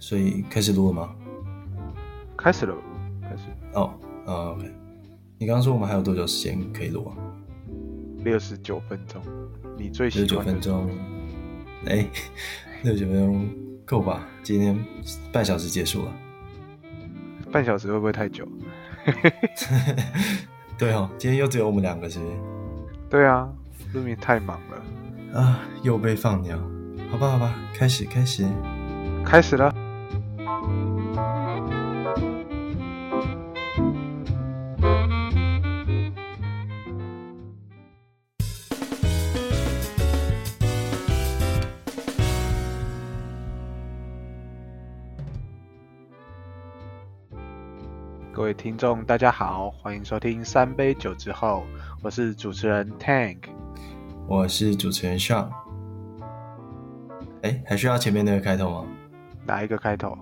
[0.00, 1.14] 所以开始录了吗？
[2.36, 2.74] 开始了，
[3.22, 3.44] 开始。
[3.74, 3.94] 哦，
[4.26, 4.74] 啊，OK。
[5.38, 7.14] 你刚刚说我们还有多久时间可以录啊？
[8.24, 9.22] 六十九分钟。
[9.76, 10.26] 你最喜欢？
[10.26, 10.90] 六十九分钟。
[11.86, 12.06] 哎，
[12.82, 13.48] 六十九分钟
[13.84, 14.26] 够吧？
[14.42, 14.76] 今天
[15.30, 16.12] 半小时结束了。
[17.52, 18.48] 半小时会不会太久？
[20.78, 22.32] 对哦，今天又只有我们两个，是不是？
[23.10, 23.48] 对啊，
[23.92, 25.40] 路明太忙了。
[25.40, 26.58] 啊，又被放鸟。
[27.10, 28.46] 好吧，好吧，开始，开始，
[29.24, 29.74] 开始了。
[48.60, 51.64] 听众，大家好，欢迎收听三杯酒之后，
[52.02, 53.38] 我是主持人 Tank，
[54.28, 55.48] 我是主持人 Sean。
[57.40, 58.84] 哎，还需要前面那个开头吗？
[59.46, 60.14] 哪一个开头？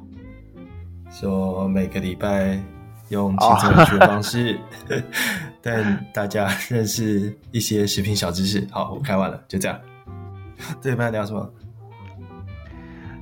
[1.11, 2.63] 说每个礼拜
[3.09, 4.57] 用轻松有趣的方式
[5.61, 5.87] 带、oh.
[6.15, 8.65] 大家认识一些食品小知识。
[8.71, 9.77] 好，我开完了，就这样。
[10.81, 11.53] 这礼拜聊什么？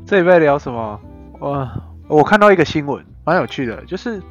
[0.04, 1.00] 这礼拜聊什么？
[1.40, 1.66] 我
[2.06, 4.22] 我看到一个新闻，蛮有趣的，就是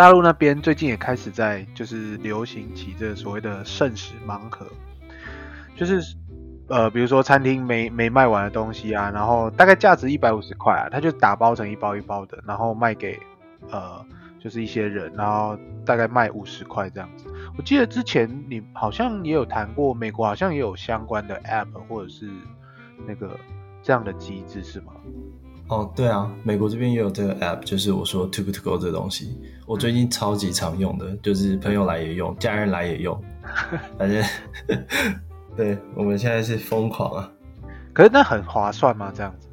[0.00, 4.66] 大陆那边最近也开始在就是流行起这所谓的剩食盲盒，
[5.76, 6.00] 就是。
[6.68, 13.18] 呃，比如说餐厅没没卖完的东西啊，然后大概价值一百五十块啊，他就打包成一包一包的，然后卖给
[13.72, 14.06] 呃
[14.38, 17.26] 就是一些人，然后大概卖五十块这样子。
[17.58, 22.30] 我记得之前你好像也有谈过，美国好像也有相关的 app 或者是
[23.04, 23.36] 那个
[23.82, 24.92] 这样的机制是吗？
[25.70, 33.18] 哦，对啊，美国这边也有这个 app，就是我说 Too Good To Go 这个东西，我最近超级常用的，就是朋友来也用，家人来也用，
[33.96, 34.22] 反正。
[35.56, 37.30] 对，我们现在是疯狂啊！
[37.92, 39.12] 可是那很划算吗？
[39.14, 39.48] 这样子，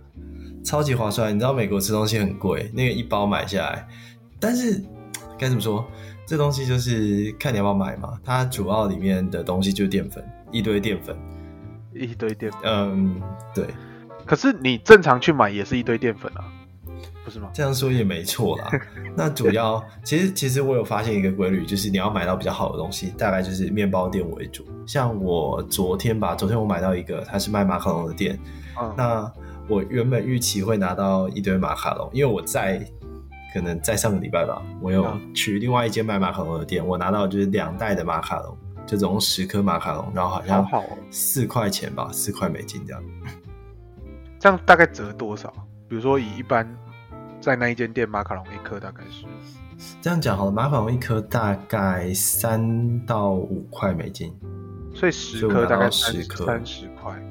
[0.64, 1.36] 超级划算。
[1.36, 3.88] 你知道美国吃东西很贵，那个一包买下来，
[4.40, 4.82] 但是
[5.38, 5.86] 该怎么说？
[6.26, 8.18] 这东西就是看你要不要买嘛。
[8.24, 11.18] 它主要里面的东西就是淀粉，一堆淀粉，
[11.94, 12.62] 一堆淀粉。
[12.64, 13.22] 嗯，
[13.54, 13.66] 对。
[14.28, 16.44] 可是你正常去买也是一堆淀粉啊。
[17.24, 17.50] 不是吗？
[17.54, 18.70] 这样说也没错啦。
[19.14, 24.66] 那主要其实其实我有发现一个规律，就是你要买到比较好的东西，大概就是面包店为主。
[24.86, 28.40] 像我昨天吧，昨天我买到一个，它是卖马卡龙的店。
[28.80, 29.30] 嗯、那
[29.68, 32.82] 我原本预期会拿到一堆马卡龙，因为我在
[33.54, 40.66] 可能在上个礼拜吧，我有去另外一间卖马卡龙的店，我拿到就是两袋的马卡龙，就总共十颗马卡龙，然后好像
[41.12, 43.04] 四块钱吧，四块美金这样。
[44.48, 45.54] 这样大概折多少？
[45.90, 46.66] 比如说以一般。
[47.40, 49.26] 在那一间店，马卡龙一颗大概是
[50.02, 54.34] 这样讲好了，马卡龙一颗大概三到五块美金，
[54.94, 57.24] 所以十颗大概十颗三十块，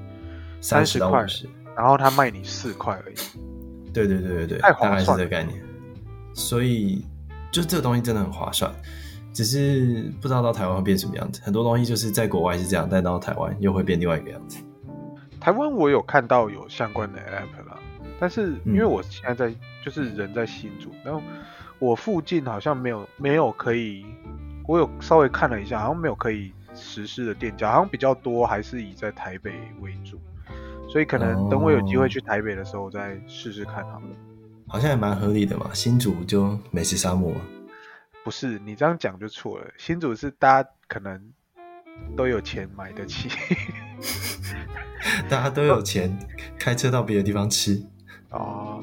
[0.61, 1.27] 三十块，
[1.77, 3.17] 然后他卖你四块而已。
[3.93, 5.61] 对对对对对，太划算，大概是这个概念。
[6.35, 7.05] 所以
[7.51, 8.73] 就这个东西真的很划算，
[9.33, 11.41] 只是不知道到台湾会变什么样子。
[11.43, 14.59] 很多东西就是在国外是这样，但到台湾又会变另外一个样子。
[15.47, 17.79] 台湾我有看到有相关的 app 啦，
[18.19, 19.55] 但是因为我现在在。
[19.85, 21.23] 就是人在新竹，然后
[21.79, 24.05] 我附近好像没有没有可以，
[24.67, 30.19] 我有稍微看了一下，好像没有可以实施的店家，好像比较多还是以在台北为主，
[30.91, 34.07] 所以可能等我有机会去台北的时候，我再试试看好了。
[34.67, 37.33] 好像也蛮合理的嘛，新竹就美食沙漠。
[38.25, 41.33] 不是，你这样讲就错了，新竹是大家可能
[42.17, 43.29] 都有钱买得起，
[45.29, 46.17] 大家都有钱
[46.59, 47.83] 开车到别的地方吃
[48.31, 48.83] 哦。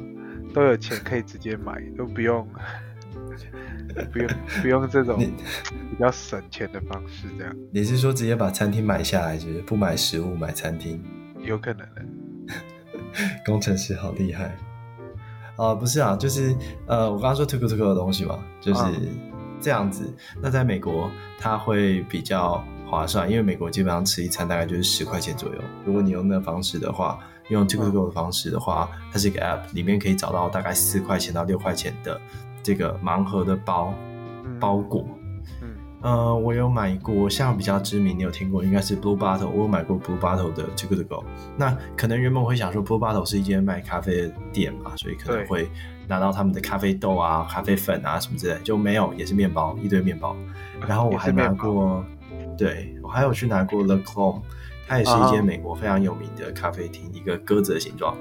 [0.54, 2.48] 都有钱可以直接买，都不用，
[4.14, 4.30] 不用
[4.62, 7.56] 不用这种比较省钱的方式，这样。
[7.72, 11.02] 你是说直接把餐厅买下来，就是不买食物买餐厅？
[11.42, 12.06] 有可能的。
[13.46, 14.46] 工程师好厉害
[15.56, 15.76] 啊、呃！
[15.76, 16.56] 不是啊，就是
[16.88, 18.84] 呃，我刚刚说 Good To Go 的东西嘛，就是
[19.60, 20.06] 这样子。
[20.06, 21.10] 啊、那在美国，
[21.40, 25.56] 它会比较划算，因为美国基本上吃一餐大概就是十块钱左右。
[25.86, 27.20] 如果你用那个方式的话。
[27.50, 32.20] 用 Go 的方式的话，它是一个 App，里面可以找到大概四块钱到六块钱的
[32.64, 33.94] 这个盲盒的包
[34.62, 35.06] 包裹。
[35.62, 40.64] 嗯，呃，我有买过，像比较知名，你有听过，应该是 Blue Bottle，我有买过 Blue Bottle 的
[41.04, 41.26] Go。
[41.58, 45.70] 那可能原本我会想说，Blue Bottle 是一间卖咖啡的店嘛，所以可能会
[46.08, 50.34] 拿到他们的咖啡豆啊、咖啡粉啊什么之类，就没有，也是面包，一堆面包。
[50.88, 52.04] 然后我还拿过，
[52.58, 54.42] 对，我还有去拿过 Le Clone。
[54.86, 57.16] 它也是一间美国非常有名的咖啡厅，uh.
[57.16, 58.16] 一个鸽子的形状。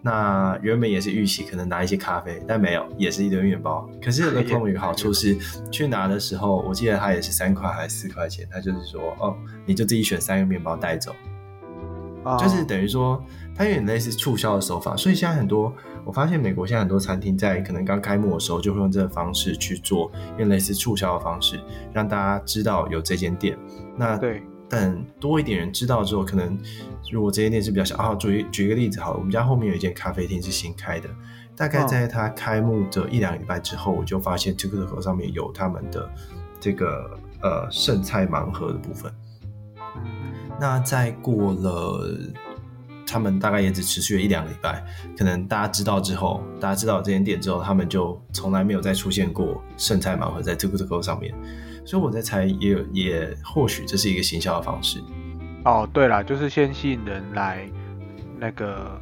[0.00, 3.90] 那原本也是预期可能拿一些咖啡，但没有，也是一堆面包。
[4.00, 5.36] 可是 Le Clone 有个好处是，
[5.70, 8.46] 去拿的时候，我记得它也是三块还是四块钱。
[8.52, 9.36] 它就是说，哦，
[9.66, 11.12] 你就自己选三个面包带走。，
[12.38, 13.22] 就是等于说
[13.54, 14.96] 它有点类似促销的手法。
[14.96, 15.72] 所以现在很多，
[16.04, 21.60] 我发现美国现在很多餐厅在可能刚开幕的时候就会用这个方式去做，用类似促销的方式
[21.92, 23.56] 让大家知道有这间店。
[23.96, 26.58] 那对，等多一点人知道之后，可能
[27.10, 31.08] 如果这间店是比较小啊，举举一个例子好了，我们家后面有一间咖啡厅是新开的。
[31.56, 36.06] 大概在它开幕的一两个礼拜之后，我就发现 TikTok 上面有他们的
[36.60, 39.10] 这个呃剩菜盲盒的部分。
[40.60, 42.08] 那再过了，
[43.06, 44.84] 他们大概也只持续了一两个礼拜，
[45.16, 51.34] 可能大家知道之后，大家知道这间店之后，他们就从来没有再出现过剩菜盲盒在 TikTok 上面。
[51.84, 55.00] 所以我在猜也，也也或许这是一个行销的方式。
[55.64, 57.68] 哦，对了，就是先吸引人来
[58.38, 59.00] 那个。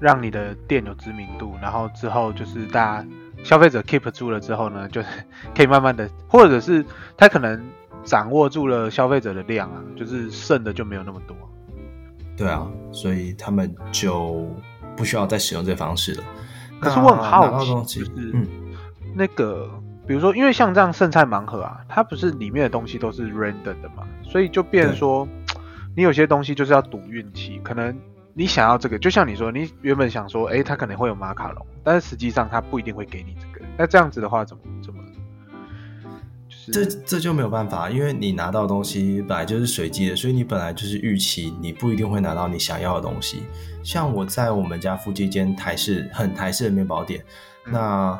[0.00, 3.06] 让你的店有知名度，然后之后就是大家
[3.42, 5.08] 消费者 keep 住了之后呢，就是
[5.56, 6.84] 可以慢慢的，或者是
[7.16, 7.60] 他可能
[8.04, 11.36] 掌握住了消费者的量啊，就是剩的就没有那么多。
[12.36, 14.48] 对啊，所以他们就
[14.96, 16.24] 不需要再使用这个方式了。
[16.80, 18.46] 可是我很好奇，就是嗯，
[19.14, 19.68] 那个
[20.06, 25.26] 比如说，因为像这样剩菜盲盒啊，它不是里面的东西都是 random 的嘛，所以就变成说，
[25.96, 27.96] 你有些东西就是要赌运气，可能。
[28.34, 33.66] 你想要这个，就像你说，你原本想说，哎，他可能会有马卡龙，但是实际上他不一定会给你这个。
[33.76, 34.97] 那这样子的话，怎么怎么？
[36.72, 43.42] 就是这这就没有办法，因为你拿到的东西本来就是随机的，所以你本来就是预期你不一定会拿到你想要的东西。
[43.82, 47.24] 像我在我们家附近一间台式很台式的面包店，
[47.66, 48.18] 那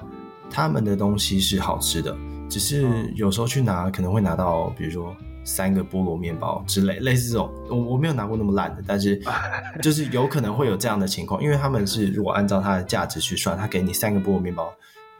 [0.50, 2.16] 他们的东西是好吃的，
[2.48, 5.14] 只是有时候去拿可能会拿到，比如说。
[5.44, 9.18] 三个菠萝面包之类，类似这种，我我没有拿过那么烂的，但是
[9.80, 14.70] 就是有可能会有这样的情况，因为他们是如果按照它的价值去算，他给你三个菠萝面包，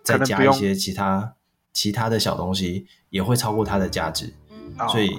[0.02, 1.32] 再加一些其他
[1.72, 4.32] 其他的小东西，也会超过它的价值，
[4.90, 5.18] 所以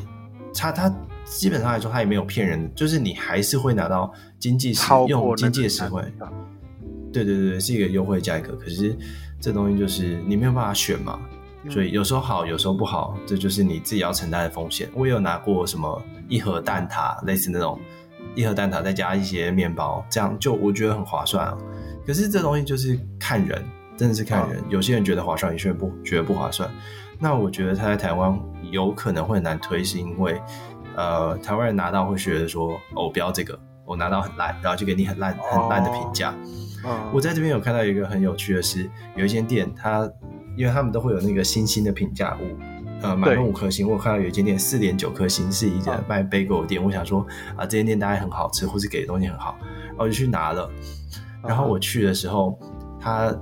[0.53, 0.93] 它它
[1.23, 6.03] 基本上来说它也没有骗人，就是你还是会拿到经济实用经济实惠，
[7.13, 8.95] 对对对，是一个优惠价格，可是
[9.39, 11.19] 这东西就是你没有办法选嘛。
[11.69, 14.89] 所以有时候好，有时候不好，这就是你自己要承担的风险。
[14.93, 17.77] 我也有拿过什么一盒蛋挞，类似那种
[18.33, 21.57] 一盒蛋挞再加一些面包，这样就我觉得很划算啊。
[22.07, 23.61] 可是这东西就是看人，
[23.99, 24.63] 真的是看人。
[24.69, 26.69] 有些人觉得划算，有些人不觉得不划算。
[27.19, 28.39] 那我觉得他在台湾
[28.71, 30.41] 有可能会很难推，是因为
[30.95, 36.33] 呃，台湾人拿到会觉得说，哦，我不要这个，我拿到很烂，然后就给你很烂很烂的评价。
[37.11, 40.09] 我在这边有看到一个很有趣的是，有一间店它。
[40.57, 42.57] 因为他们都会有那个星星的评价物，
[43.01, 43.89] 呃，满分五颗星。
[43.89, 46.83] 我看到有一间店四点九颗星，是一家卖 bagel 的店。
[46.83, 47.25] 我想说
[47.55, 50.69] 啊，这间店大概很好吃，或是给的东西很好，然后我就去拿了。
[51.47, 52.59] 然后我去的时候，
[52.99, 53.33] 他，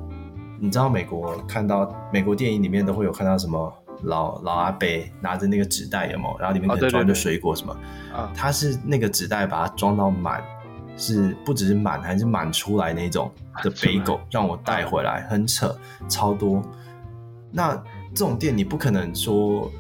[0.60, 3.74] 你知道美国看到美国电影里面都会有看到什么
[4.04, 4.88] 老老阿伯
[5.22, 6.38] 拿着那个纸袋有没有？
[6.40, 7.76] 然后里面可能装着水果什么？
[8.16, 10.44] 啊，他是那个纸袋把它装到满，
[10.98, 13.32] 是不只是满，还是满出来那种
[13.64, 15.76] 的 bagel 让我带回来，很扯，
[16.08, 16.62] 超多。
[17.52, 17.76] 那
[18.14, 19.72] 这种店你不可能说，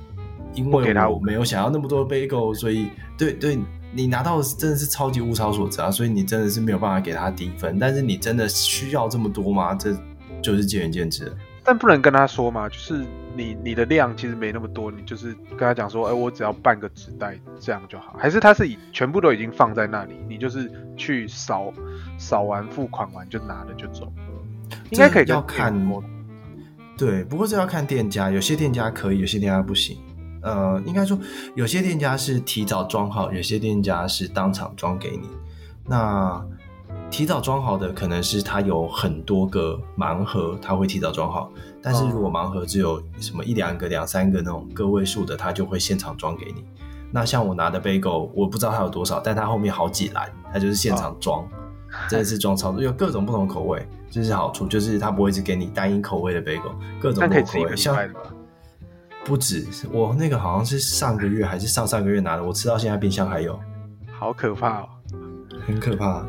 [0.53, 3.57] 因为我没有想要那么多 bagel，所以对对，
[3.93, 7.77] 你拿到的真的是超级物超所值啊，所以你真的是没有办法给他低分。
[7.77, 9.75] 但是你真的需要这么多吗？
[9.75, 9.95] 这
[10.41, 11.31] 就是见仁见智。
[11.63, 13.05] 但不能跟他说嘛，就是
[13.35, 18.15] 你你的量其实没那么多，你就是跟他讲说，哎，我只要半个纸袋这样就好。
[18.17, 21.73] 还是他是以全部都已经放在那里，你就是去扫
[22.17, 24.09] 扫完付款完就拿了就走，
[24.91, 25.75] 应该可以要看。
[26.97, 29.97] 对，不过这要看店家，有些店家可以，有些店家不行。
[30.41, 31.19] 呃，应该说
[31.53, 35.27] 有些店家是提早装好，有些店家是当场装给你。
[35.85, 36.41] 那
[37.09, 41.51] 提早装好的可能是它有很多个盲盒，它会提早装好。
[41.81, 46.63] 但是如果盲盒只有什么一两个、两三个那种个位数的，它就会现场装给你。
[47.11, 51.47] 那像我拿的 bagel，我不知道它有多少，但它后面好几篮，它就是现场装。
[52.09, 57.77] 真的是装超多，有各种不同口味，这是好处，就是它不会只给你单一口味的 bagel，各种不同口味。
[57.77, 57.97] 像
[59.23, 63.57] 不止，我那个好像是上个月还是上上个月拿的，我吃到现在冰箱还有，
[64.11, 64.89] 好可怕哦，
[65.65, 66.25] 很可怕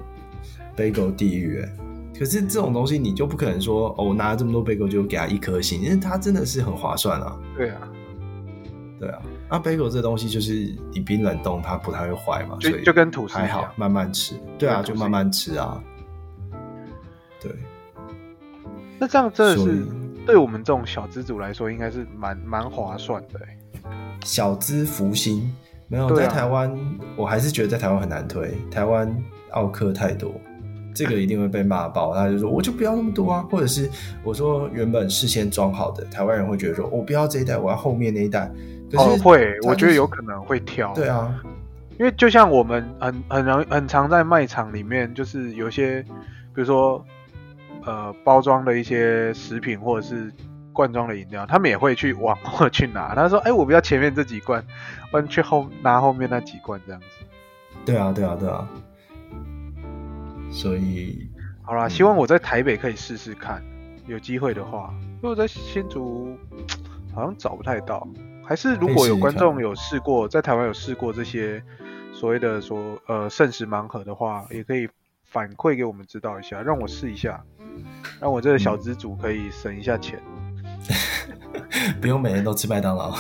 [0.79, 1.69] ，bagel 地狱哎。
[2.17, 7.37] 可是这种东西你就不可能说哦，我拿了这么多 bagel 就给他一颗星，因为它真的是很划算啊。
[7.57, 7.89] 对啊，
[8.99, 9.23] 对啊。
[9.51, 14.35] 那，bagel 这东西就是你冰冷冻它不太会坏嘛，就所以就跟吐司还好，慢慢吃。
[14.59, 15.83] 对啊，就慢慢吃啊。
[17.41, 17.53] 对。
[18.99, 19.87] 那这样真的是
[20.27, 23.41] 对我们这种小资主来说，应该是蛮蛮划算的。
[24.25, 25.55] 小资福星
[25.87, 26.77] 没有在台湾，
[27.17, 28.59] 我还是觉得在台湾很难推。
[28.71, 29.17] 台湾
[29.53, 30.35] 奥克太多，
[30.99, 32.15] 这个一定会被骂爆。
[32.15, 33.89] 他就说我就不要那么多啊，或者是
[34.25, 38.51] 我说原本事先装好的，台湾人会觉得说我不要这一袋，我要后面那一袋。
[38.95, 40.95] 哦，会，我觉得有可能会挑。
[40.95, 41.33] 对啊，
[41.99, 46.03] 因为就像我们很很容很常在卖场里面，就是有些，
[46.55, 47.05] 比如说
[47.85, 50.33] 呃包装的一些食品或者是
[50.73, 53.15] 罐装的饮料，他们也会去往后去拿。
[53.15, 54.65] 他说：“哎，我不要前面这几罐，
[55.13, 57.07] 我去后拿后面那几罐这样子。”
[57.85, 58.67] 对啊，对啊，对啊。
[60.51, 61.29] 所以，
[61.63, 63.63] 好啦，嗯、希望我在台北可以试试看，
[64.07, 64.93] 有机会的话。
[65.23, 66.37] 如果在新竹，
[67.15, 68.07] 好像找不太到。
[68.45, 71.63] 还是如果有观众有试过，在台湾有试过这些
[72.15, 74.89] 所谓的说呃圣食盲盒的话，也可以
[75.25, 77.45] 反馈给我们知道一下，让我试一下，
[78.21, 80.19] 让我这个小资主可以省一下钱。
[80.25, 83.15] 嗯、 不用每人都吃麦当劳。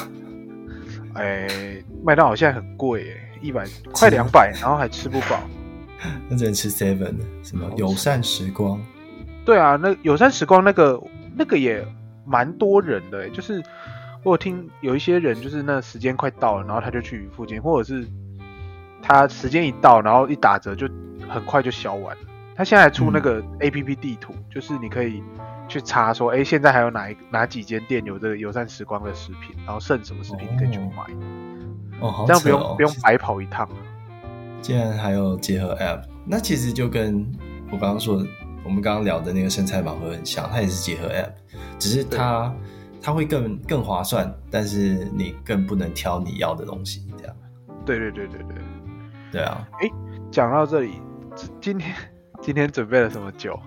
[1.14, 5.42] 哎，麦当劳现在很贵哎，一百快两百，然后还吃不饱。
[6.28, 8.80] 那只能吃 seven 什么友善时光？
[9.44, 11.02] 对啊，那友善时光那个
[11.36, 11.84] 那个也
[12.26, 13.62] 蛮多人的，就是
[14.22, 18.06] 我有听有一些人就是那时间快到了，然后他就去附近，或者是
[19.00, 20.88] 他时间一到，然后一打折就
[21.28, 22.16] 很快就销完。
[22.54, 25.22] 他现在出那个 APP 地图，嗯、就是你可以
[25.68, 31.04] 去查说，哎，现在还有哪一哪几间店有这个友善时光的食品，然后剩什么食品你可以去买。
[32.00, 33.68] 哦，好、哦，这样不用不用白跑一趟。
[34.60, 37.26] 竟然还有结合 App，那其实就跟
[37.70, 38.26] 我刚刚说的，
[38.64, 41.30] 我们刚刚聊的那个生菜盲盒很像，它也是结合 App，
[41.78, 42.54] 只是它
[43.00, 47.36] 它会更更划算，但是你更不能挑你要的东西，这样。
[47.86, 48.56] 对对对对对，
[49.32, 49.66] 对啊。
[49.80, 49.88] 哎，
[50.30, 51.00] 讲到这里，
[51.60, 51.94] 今天
[52.42, 53.58] 今天准备了什么酒？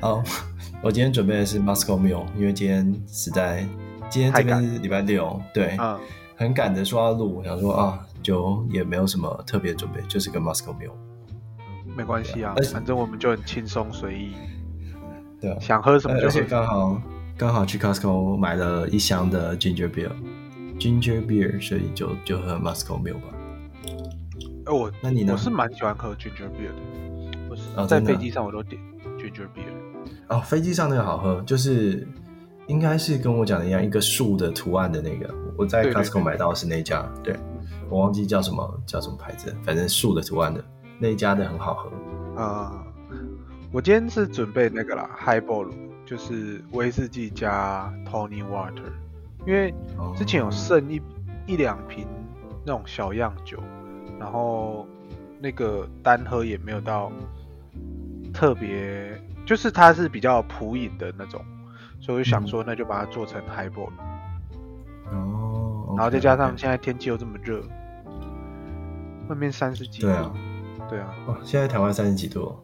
[0.00, 0.22] 哦，
[0.82, 3.66] 我今天准备的是 Moscow Mule，因为今天实在
[4.08, 5.98] 今天这边是礼拜六，赶对，嗯，
[6.36, 8.06] 很赶着说要录，我想说啊。
[8.22, 10.92] 就也没有什么特别准备，就是跟 Moscow Mule。
[11.94, 14.32] 没关系啊，反正我们就很轻松随意。
[15.40, 16.26] 对啊，想喝什么就喝。
[16.26, 17.02] 而且刚好
[17.36, 23.28] 刚好去 Costco 买了一箱的 Ginger Beer，Ginger Beer，所以就就喝 Moscow Mule 吧。
[24.64, 25.32] 哎，我那你呢？
[25.32, 26.76] 我是蛮喜欢喝 Ginger Beer 的。
[27.50, 28.80] 我是在飞机上我都点
[29.18, 29.72] Ginger Beer。
[30.28, 32.08] 哦，飞机上那个好喝，就是
[32.68, 35.28] 应该是跟我讲的一样，一个树的图案的那个。
[35.58, 37.36] 我在 Costco 买到的是那家，对。
[37.92, 40.64] 我忘记叫什么叫什么牌子，反正竖的图案的
[40.98, 41.90] 那一家的很好喝。
[42.40, 43.16] 啊、呃，
[43.70, 45.68] 我今天是准备那个啦，Highball，
[46.06, 48.90] 就是威士忌加 Tonic Water，
[49.46, 49.74] 因为
[50.16, 51.02] 之前有剩一、哦、
[51.46, 52.06] 一两瓶
[52.64, 53.58] 那种小样酒，
[54.18, 54.86] 然后
[55.38, 57.12] 那个单喝也没有到
[58.32, 61.44] 特别，就是它是比较普饮的那种，
[62.00, 63.90] 所以我就想说那就把它做成 Highball。
[65.10, 67.62] 哦，然后再加上现在天气又这么热。
[69.28, 70.00] 外面三十几。
[70.02, 70.32] 度，对啊，
[70.90, 72.56] 对啊，哦，现在台湾三十几度，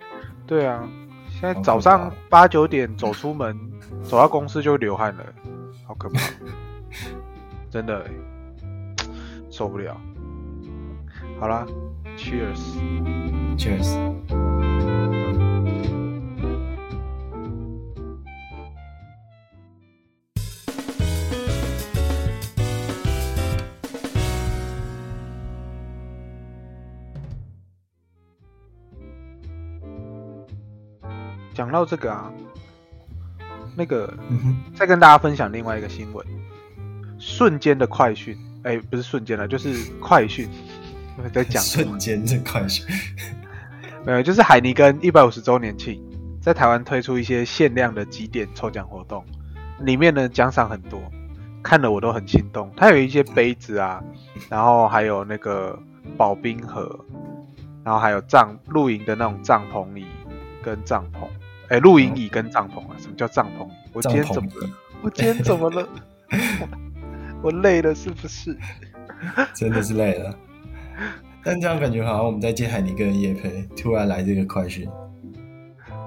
[0.47, 0.89] 对啊，
[1.29, 3.59] 现在早上八九点走出门，
[4.03, 5.25] 走到公司就流汗了，
[5.87, 6.21] 好可怕，
[7.71, 8.05] 真的。
[9.51, 10.01] 受不了。
[11.41, 11.67] 好啦
[12.17, 13.97] ，Cheers，Cheers。
[31.69, 32.33] 讲到这个啊，
[33.77, 34.11] 那个、
[34.75, 36.27] 再跟大家分享另外一个新闻，
[37.19, 40.49] 瞬间的快讯，哎、欸，不是瞬间了，就是快讯。
[41.35, 42.87] 在讲瞬间的快讯，
[44.07, 46.01] 没有，就是海尼根一百五十周年庆，
[46.41, 49.23] 在台湾推出一些限量的几点抽奖活动，
[49.81, 50.99] 里面呢奖赏很多，
[51.63, 52.73] 看了我都很心动。
[52.75, 54.03] 它有一些杯子啊，
[54.49, 55.79] 然后还有那个
[56.17, 56.99] 保冰盒，
[57.85, 60.07] 然后还有帐露营的那种帐篷椅
[60.63, 61.29] 跟帐篷。
[61.69, 62.97] 哎，露营椅跟帐篷啊？
[62.99, 63.69] 什么叫帐篷？
[63.93, 64.71] 我今天怎么了？
[65.03, 65.89] 我今天怎么了？
[67.43, 68.57] 我累了是不是？
[69.55, 70.35] 真的是累了。
[71.45, 74.89] 但这样感觉好像我们在接海尼根的业配，突然来这个快讯。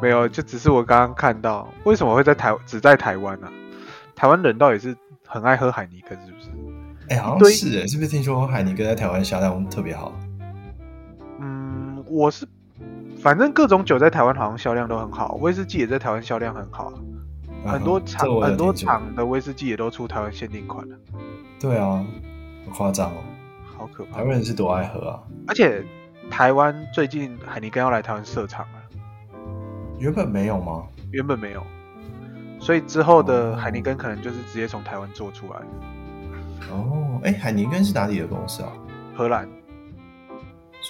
[0.01, 3.53] 没有，就只是我刚刚看到，为什么会在台只在台湾呢、啊？
[4.15, 4.95] 台湾人到底是
[5.27, 6.49] 很爱喝海尼根，是不是？
[7.09, 10.13] 哎，好像是哎，是不是听说海尼根在台湾销量特别好？
[11.39, 12.47] 嗯，我是。
[13.21, 16.91] 反正各种酒在台湾好像销量都很好，威士忌也在台湾销量很好，
[17.65, 20.97] 啊、很多厂很多厂的威士忌也都出台湾限定款了。
[21.59, 22.03] 对啊，
[22.65, 23.17] 好夸张哦，
[23.77, 24.17] 好可怕！
[24.17, 25.19] 台湾人是多爱喝啊！
[25.47, 25.85] 而且
[26.31, 28.99] 台湾最近海尼根要来台湾设厂了，
[29.99, 30.83] 原本没有吗？
[31.11, 31.63] 原本没有，
[32.59, 35.59] 所以之后的海尼根可能就是直接从台湾做出来。
[36.71, 38.71] 哦，哎、欸，海尼根是哪里的公司啊？
[39.15, 39.47] 荷兰。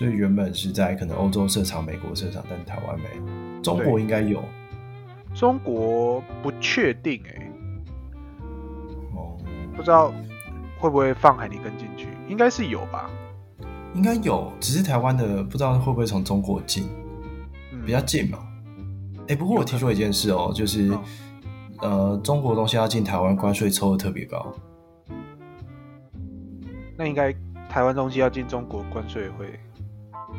[0.01, 3.61] 所以原本是在可能欧洲设厂、美国设厂，但台湾没。
[3.61, 4.43] 中国应该有，
[5.35, 7.51] 中国不确定哎、欸。
[9.13, 9.37] 哦，
[9.75, 10.11] 不知道
[10.79, 13.11] 会不会放海尼根进去，应该是有吧。
[13.93, 16.89] 应该有，只是台湾的不知道会不会从中国进，
[17.71, 18.39] 嗯、比较近嘛。
[19.19, 21.03] 哎、欸，不过我听说一件事哦、喔，就是、哦、
[21.81, 24.51] 呃，中国东西要进台湾，关税抽的特别高。
[26.97, 27.31] 那应该
[27.69, 29.45] 台湾东西要进中国，关税会？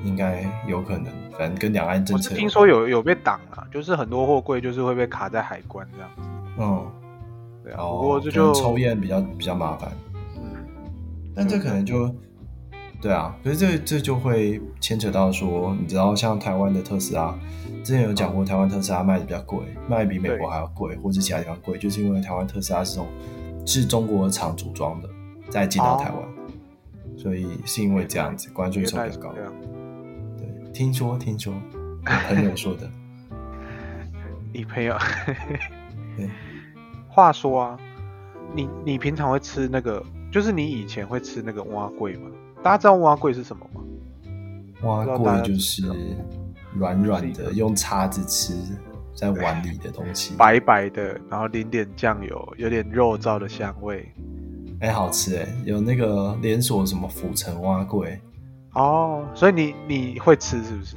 [0.04, 1.06] 应该有可能，
[1.38, 2.30] 反正跟两岸政策。
[2.34, 6.22] 我听说有有被挡了，就是很多货柜就是会被卡在海关这样子。
[6.58, 6.86] 嗯，
[7.64, 7.78] 对啊。
[7.78, 9.90] 不过这就抽验比较比较麻烦。
[10.36, 10.54] 嗯。
[11.34, 12.14] 但这可能就，
[13.00, 17.34] 对啊，可是这这就会牵扯到说，你知道，像台湾的特斯拉，
[17.82, 23.06] 之前有讲过，台湾特斯拉卖的比较贵，卖比美国还要贵，或者其他地方贵，就是因为台湾特斯拉是从
[23.64, 25.08] 是中国厂组装的，
[25.48, 26.28] 再进到台湾，哦，
[27.16, 29.34] 所以是因为这样子，关税抽比较高。
[30.72, 31.52] 听说听说，
[32.28, 32.88] 朋友说的。
[34.52, 34.96] 你朋友？
[36.16, 36.28] 对。
[37.08, 37.78] 话说啊，
[38.54, 40.02] 你你平常会吃那个，
[40.32, 42.30] 就是你以前会吃那个蛙桂吗？
[42.62, 43.82] 大家知道蛙桂是什么吗？
[44.82, 45.84] 蛙桂就是
[46.74, 48.54] 软软的，用叉子吃
[49.14, 54.10] 在碗里的东西，白白的，然后淋点酱油，有点肉燥的香味。
[54.80, 58.18] 哎、欸，好吃哎，有那个连锁什么府城碗粿。
[58.74, 60.96] 哦，所以你你会吃是不是？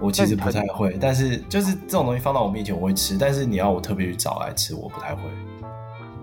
[0.00, 5.22] 我其实不太会，但是就是这种东西放到我面前我会吃，但是你要我特别去找来吃，我不太会。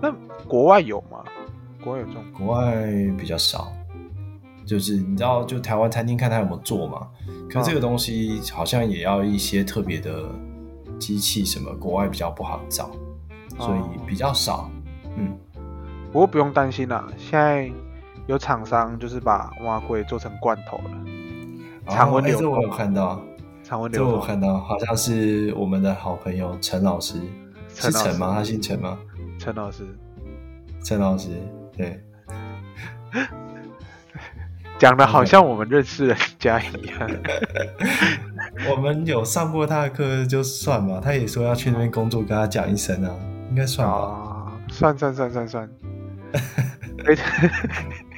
[0.02, 0.12] 那
[0.46, 1.24] 国外有吗？
[1.82, 2.22] 国外有这种？
[2.36, 2.84] 国外
[3.16, 3.72] 比较少，
[4.66, 7.08] 就是你知道，就台湾餐厅看他有没有做嘛。
[7.48, 10.24] 可是这个东西好像也要一些特别的
[10.98, 12.90] 机器什么，国外比较不好找，
[13.58, 14.70] 所以比较少。
[15.16, 15.38] 嗯，
[16.12, 17.70] 不过不用担心啦，现在。
[18.26, 20.90] 有厂商就是把蛙龟做成罐头了，
[21.88, 22.42] 常温流通。
[22.42, 23.20] 这我有看到，
[23.64, 24.12] 常温流通。
[24.12, 27.20] 这我看到，好像是我们的好朋友陈老师，
[27.74, 28.34] 是陈吗？
[28.34, 28.98] 他姓陈吗？
[29.38, 29.84] 陈老师，
[30.84, 31.30] 陈老师，
[31.76, 32.00] 对，
[34.78, 37.10] 讲的好像我们认识人家一样。
[38.70, 43.14] 我们有上过他的课就算嘛，他也说要去那边工作，跟他讲一声啊，
[43.48, 43.94] 应该算吧？
[43.94, 45.68] 啊，算算算算算。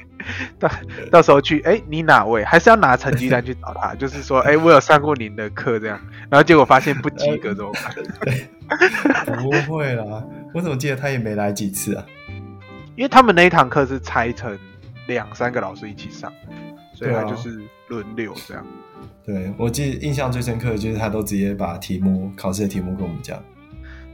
[0.63, 0.71] 到
[1.11, 2.43] 到时候去，哎、欸，你哪位？
[2.45, 3.93] 还是要拿成绩单去找他？
[3.99, 5.99] 就是说，哎、欸，我有上过您的课，这样，
[6.29, 9.37] 然后结果发现不及格，怎么办？
[9.43, 10.23] 不会啦，
[10.53, 12.05] 我怎么记得他也没来几次啊？
[12.95, 14.57] 因为他们那一堂课是拆成
[15.07, 16.31] 两三个老师一起上，
[16.93, 18.65] 所以他就是轮流这样。
[19.25, 23.37] 对，对，我记得印象最深刻的就是他都直接把题目考试的题目跟我们讲。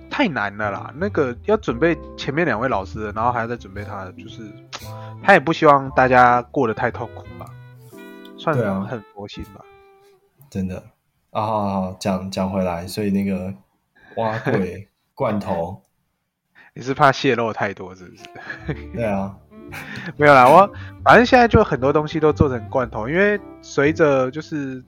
[0.10, 4.42] 太难了啦，那个要准备前面两位老师的，然后还要再准备他的，就是
[5.24, 7.46] 他也不希望大家过得太痛苦吧，
[8.38, 9.64] 算是很佛心吧。
[10.50, 10.84] 真的
[11.32, 13.54] 啊，讲讲回来，所以那个
[14.16, 15.82] 挖鬼 罐头，
[16.74, 18.24] 你是怕泄露太多是不是？
[18.96, 19.38] 对啊，
[20.18, 20.68] 没有啦，我
[21.04, 24.84] 反正现在就很多东西都做成罐头，因为随着就是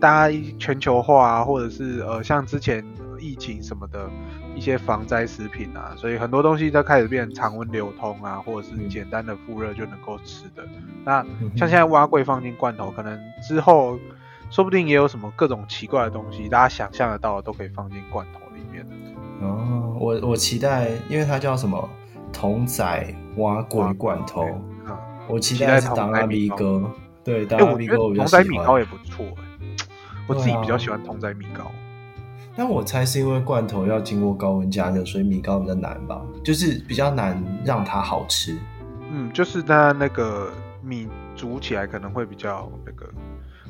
[0.00, 2.84] 大家全球化啊，或者是呃像之前
[3.18, 4.10] 疫情什么的。
[4.56, 10.66] 一些防灾食品啊，所以很多东西都开始变成常温流通啊，或者是简单的复热就能够吃的。
[11.04, 11.24] 那
[11.56, 13.96] 像现在蛙柜放进罐头，可能之后
[14.50, 18.84] 说不定也有什么各种奇怪的东西，大家想象得到的都可以放进罐头里面。
[19.42, 21.88] 哦，我我期待，因为它叫什么
[22.32, 24.42] 童仔碗粿罐头，
[24.84, 26.82] 啊，我期待是当阿米哥，
[27.22, 29.24] 对，当阿米哥我觉得童仔米糕也不错，
[30.28, 31.64] 我自己比较喜欢同在米糕。
[32.56, 38.56] 但我猜是因为罐头要经过高温加热，所以米糕比较难吧，就是比较难让它好吃。
[39.10, 40.50] 嗯，就是它那个
[40.82, 43.08] 米煮起来可能会比较那个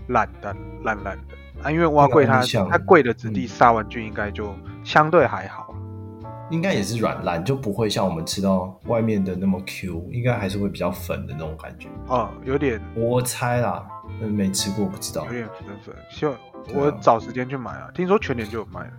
[0.09, 5.75] 烂的烂烂的啊，因为碗粿它它贵的质地杀完菌应该就相对还好，
[6.51, 11.88] 应该也是软烂，就不会像我们吃到外面的那么 Q，应该还是会比较粉的那种感觉。
[12.07, 13.87] 哦，有点，我猜啦，
[14.18, 16.35] 没吃过不知道，有点粉粉，希望。
[16.75, 18.92] 我找时间去买啊，听说全年就有卖了。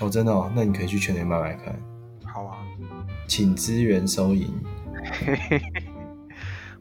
[0.00, 1.74] 哦，真的哦，那你可以去全年买买看。
[2.24, 2.58] 好啊，
[3.26, 4.48] 请支援收银。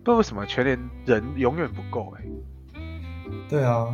[0.03, 2.23] 不知道为什么全年人永远不够哎。
[3.49, 3.87] 对啊，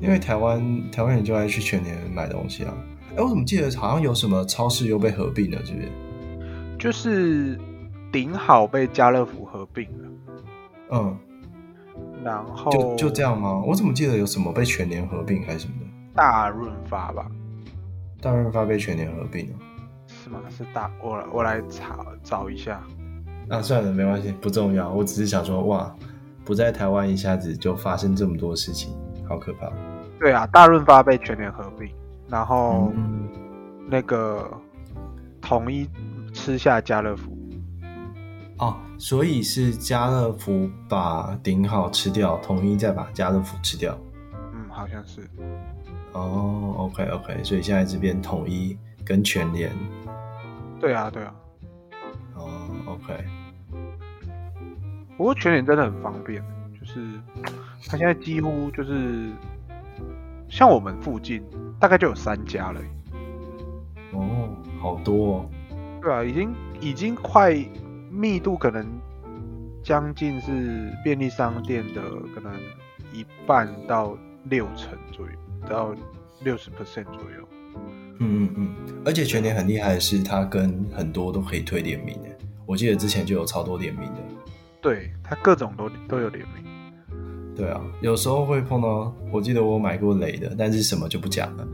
[0.00, 2.74] 因为台湾台湾人就爱去全年买东西啊。
[3.16, 5.88] 哎，我怎么记得好像有什么超市又被合并了，是不是？
[6.78, 7.58] 就是
[8.12, 10.08] 顶好被家乐福合并了。
[10.92, 11.18] 嗯。
[12.24, 13.62] 然后就就这样吗？
[13.66, 15.86] 我怎么记得有什么被全年合并还是什么的？
[16.14, 17.26] 大润发吧，
[18.20, 19.56] 大润发被全年合并了，
[20.08, 20.40] 是吗？
[20.50, 22.82] 是大我我来查找一下。
[23.48, 24.90] 啊，算了，没关系，不重要。
[24.90, 25.94] 我只是想说，哇，
[26.44, 28.92] 不在台湾一下子就发生这么多事情，
[29.26, 29.70] 好可怕。
[30.18, 31.88] 对啊，大润发被全年合并，
[32.28, 33.28] 然后、嗯、
[33.88, 34.50] 那个
[35.40, 35.88] 统一
[36.34, 37.37] 吃下家乐福。
[38.58, 43.96] 哦，所以是家乐福把顶好吃掉，统一再把家乐福吃掉。
[44.52, 45.28] 嗯，好像是。
[46.12, 49.70] 哦，OK OK，所以现在这边统一跟全联。
[50.80, 51.32] 对啊，对啊。
[52.34, 52.48] 哦
[52.86, 53.24] ，OK。
[55.16, 56.42] 不过全联真的很方便，
[56.80, 57.20] 就是
[57.86, 59.30] 它现在几乎就是
[60.48, 61.44] 像我们附近
[61.78, 62.80] 大概就有三家了。
[64.14, 64.48] 哦，
[64.80, 65.50] 好多哦。
[66.02, 67.54] 对啊，已经已经快。
[68.10, 68.86] 密度可能
[69.82, 72.00] 将近是便利商店的
[72.34, 72.52] 可能
[73.12, 75.32] 一半到六成左右，
[75.68, 75.94] 到
[76.42, 77.48] 六十 percent 左右。
[78.20, 82.28] 嗯嗯嗯，而且全年很厉害的是，它跟很多都可以推联名的。
[82.66, 84.20] 我记得之前就有超多联名的。
[84.80, 86.64] 对，它各种都都有联名。
[87.56, 91.68] 对啊，有时候会碰到，我记得我买过雷的，但是什么就不讲了。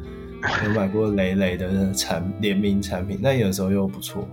[0.64, 4.28] 有买过雷雷的产联名产品，但有时候又不错。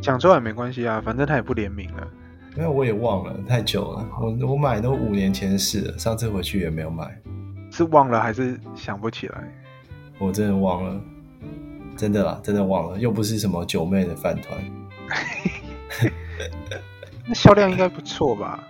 [0.00, 2.08] 讲出来没关系啊，反正他也不联名了。
[2.56, 7.20] 因为我也忘了太久了，我我买都五年前的事了，上次回去也没有买。
[7.72, 9.52] 是忘了还是想不起来？
[10.18, 11.00] 我真的忘了，
[11.96, 14.58] 真的啦，真的忘了，又不是什么九妹的饭团。
[17.26, 18.62] 那销量应该不错吧？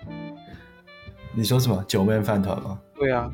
[1.35, 2.79] 你说什么九妹饭团吗？
[2.95, 3.31] 对啊，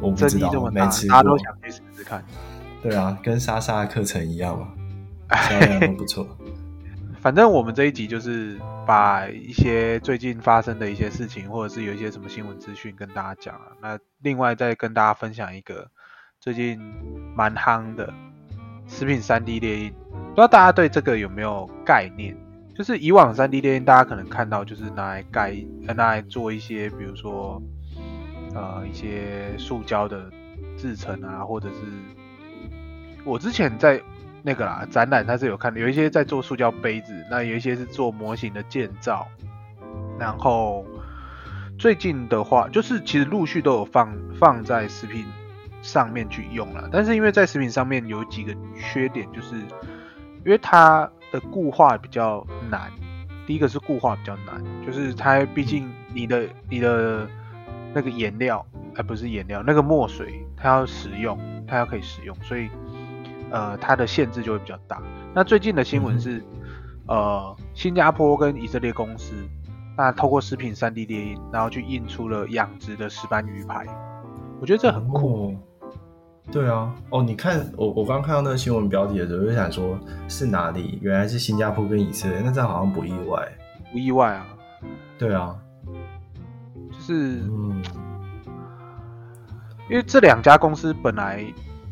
[0.00, 2.24] 我不知道，没吃过，大家都想去试试看。
[2.82, 4.68] 对啊，跟莎莎的课程一样嘛，
[5.48, 6.26] 销量都不错。
[7.26, 13.72] 反正我们这一集就是把一些最近发生的一些事情，或者是有一些什么新闻资讯跟大家讲啊。
[13.82, 15.90] 那另外再跟大家分享一个
[16.38, 16.80] 最近
[17.34, 18.14] 蛮夯的
[18.86, 22.36] 食品 3D 列印，不知道大家对这个有没有概念？
[22.76, 27.60] 就是以往 3D 列印大家可能看到就是拿来盖，拿来做一些，比如说
[28.54, 30.30] 呃一些塑胶的
[30.78, 31.76] 制成啊，或者是
[33.24, 34.00] 我之前在。
[34.46, 39.26] 那个啦，展览它是有看的，有一些在做塑胶杯子，那有一些是做模型的建造，
[40.20, 40.86] 然后
[41.76, 45.26] 最近的话，就是其实陆续都有放放在食品
[45.82, 49.56] 上面去用了，但是因为在食品上面有几个缺点，就是
[50.44, 52.88] 因为它的固化比较难，
[53.48, 57.28] 第一个是固化比较难，就是它毕竟你的你的
[57.92, 62.70] 那个颜料，而不是颜料，那个墨水它要使用，它要可以使用，所以。
[63.56, 65.02] 呃，它的限制就会比较大。
[65.34, 66.38] 那最近的新闻是，
[67.08, 69.32] 嗯、呃，新加坡跟以色列公司，
[69.96, 73.86] 那透过食品 3D 列印，然后去印出了养殖的石斑鱼排。
[74.60, 75.46] 我觉得这很酷。
[75.46, 75.56] 哦、
[76.52, 80.98] 对啊，哦，你看我我刚看到那个新闻标题的时候，就想说是哪里？
[81.00, 83.50] 原来是新加坡跟以色列，那这样好像不意外。
[83.90, 84.46] 不意外啊。
[85.16, 85.56] 对啊，
[86.92, 87.82] 就是，嗯，
[89.88, 91.42] 因为这两家公司本来。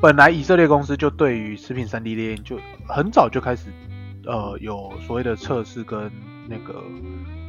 [0.04, 3.72] 本来以色列公司就对于食品 3D 列印就很早就开始，
[4.26, 6.12] 呃，有所谓的测试跟
[6.46, 6.84] 那个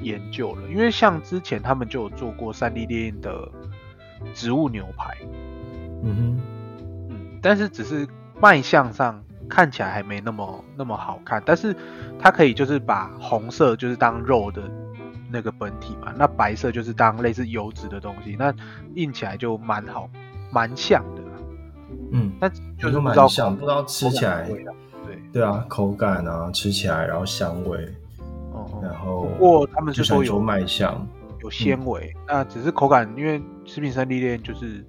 [0.02, 0.62] 研究了。
[0.70, 3.52] 因为像之前他们就有做过 3D 列印的
[4.34, 5.18] 植物牛排，
[6.02, 6.39] 嗯哼，
[7.10, 8.08] 嗯，但是只是
[8.39, 11.44] 卖相上看起来还没那么那么好看。
[11.46, 11.76] 但是
[12.18, 14.62] 它可以就是把红色就是当肉的
[15.30, 18.56] 那个本体嘛，那白色就是当类似油脂的东西，那
[18.94, 20.10] 印起来就蛮好，
[20.54, 21.24] 蛮像的。
[22.12, 24.65] 嗯，但就是蛮像，不知道吃起来，对。
[25.34, 27.78] 对啊，口感啊，吃起来，然后香味，
[28.54, 31.06] 哦，然后不过他们是说有卖相，
[31.41, 34.82] 有纤维，那只是口感，因为食品 3D 列印就是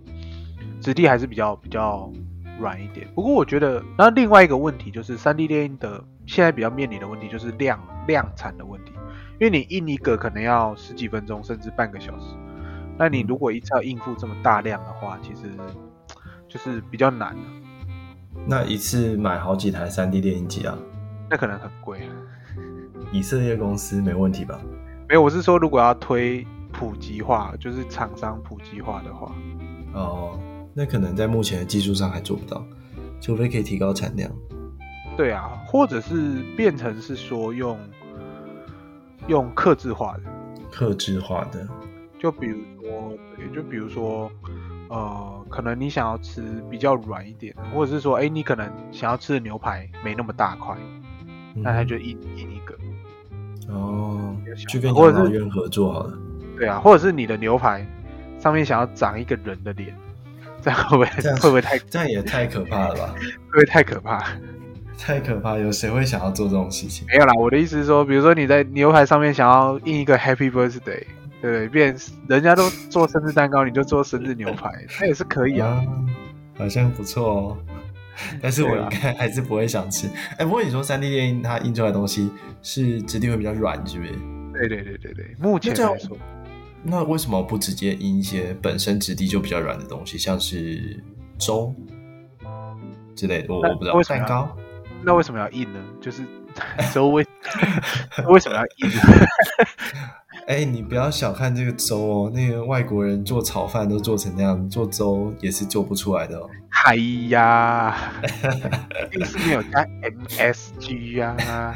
[0.81, 2.09] 质地还是比较比较
[2.61, 3.09] 软一点。
[3.13, 8.93] 不过我觉得，那另外一个问题就是三 D 列印的现在比较面临的问题就是量量产的问题，
[9.41, 12.37] 因为你印一个可能要十几分钟甚至半个小时，
[12.97, 15.51] 那你如果一次要应付这么大量的话，其实。
[16.49, 17.37] 就是比较难。
[18.47, 20.79] 那一次买好几台 3D 电影机啊？
[21.29, 22.01] 那可能很贵。
[23.11, 24.61] 以色列公司没问题吧？
[25.09, 29.33] 没有，我是说如果要推普及化，就是厂商普及化的话。
[29.95, 30.39] 哦，
[30.75, 32.65] 那可能在目前的技术上还做不到，
[33.21, 34.31] 除非可以提高产量。
[35.17, 37.79] 对啊，或者是变成是说用
[39.27, 40.23] 用克制化的。
[40.71, 41.67] 克制化的，
[42.19, 44.31] 就比如说，对，就比如说。
[44.89, 50.77] 呃，可能你想要吃比较软一点，或者是说，哎、欸，你可能想要吃的牛排没那么大块，
[51.55, 52.75] 嗯、那他就印印一个。
[53.69, 54.37] 哦，
[54.69, 56.19] 去跟养老院合作好了。
[56.57, 57.85] 对啊，或者是你的牛排
[58.39, 59.93] 上面想要长一个人的脸，
[60.63, 63.15] 这样会不会会不会太这样也太可怕了吧？
[63.17, 64.25] 会不会太可怕？
[64.97, 67.07] 太可怕，有谁会想要做这种事情？
[67.09, 71.05] 没有啦，我的意思是说，比如说你在牛排上面想要印一个 Happy Birthday。
[71.47, 71.97] 对，变
[72.29, 75.87] 人家都做生日蛋糕，你就做生日牛排，那也是可以啊，啊，
[76.59, 77.59] 好像不错哦。
[78.43, 80.09] 但是我应该还是不会想吃。
[80.39, 82.33] 哎、不过你说三 D 电印它印出来的东西
[82.63, 84.13] 是质地会比较软，是不是？
[84.55, 86.19] 对对对对对，目前来说，
[86.83, 91.01] 那为什么不直接印一些本身质地就比较软的东西，像是
[91.39, 91.73] 粥
[93.15, 93.55] 之类的？
[93.55, 94.03] 我我不知道。
[94.03, 94.57] 蛋糕？
[95.05, 95.79] 那为什么要印呢？
[96.01, 96.25] 就是
[96.93, 97.25] 粥为
[98.27, 99.03] 为什么要印呢？
[100.47, 106.49] 哎、欸，你不要小看这个粥哦，那个外国人做炒饭都做成那样，做粥也是做不出来的哦。
[106.69, 106.95] 嗨
[107.31, 108.13] 呀，
[109.11, 111.75] 一定是没有加 MSG 呀、啊。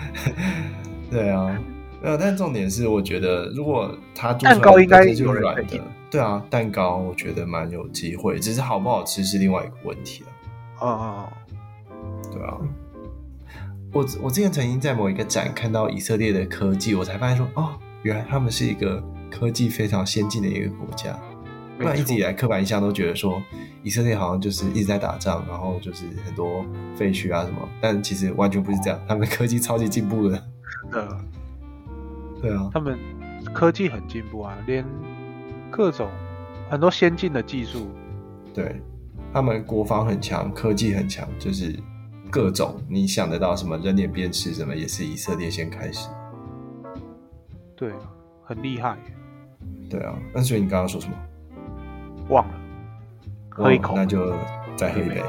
[1.10, 1.58] 对啊，
[2.00, 10.28] 呃，但重点是，我觉得如果他做蛋糕应该有软的，对啊，蛋糕我觉得蛮有机会，只是好不好吃是另外一个问题了。
[10.78, 11.28] 哦哦，
[12.30, 12.56] 对啊，
[13.92, 17.72] 我我之前曾经在某一个展看到以色列的科技，我才发现说，哦。
[18.02, 21.18] 原来他们是一个科技非常先进的一个国家，
[21.78, 23.42] 不然一直以来刻板印象都觉得说
[23.82, 26.64] 以色列好像就是一直在打仗，然后就是很多
[26.96, 30.42] 废墟啊什么，但其实完全不是这样，他们的科技超级进步的。
[30.90, 31.02] 对，
[32.42, 32.98] 对啊，他们
[33.54, 34.84] 科技很进步啊，连
[35.70, 36.08] 各种
[36.68, 37.88] 很多先进的技术，
[38.52, 38.80] 对，
[39.32, 41.78] 他们国防很强，科技很强，就是
[42.30, 46.08] 各种你想得到什么人脸辨识什么，也是以色列先开始。
[47.80, 47.90] 对，
[48.44, 48.94] 很厉害。
[49.88, 51.16] 对啊，那所以你刚刚说什么？
[52.28, 52.54] 忘了，
[53.48, 54.34] 喝一口，那就
[54.76, 55.22] 再喝一杯。